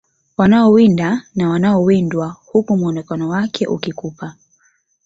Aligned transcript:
Wanaowinda 0.37 1.21
na 1.35 1.49
wanaowindwa 1.49 2.35
huku 2.45 2.77
muonekano 2.77 3.29
wake 3.29 3.67
ukikupa 3.67 4.35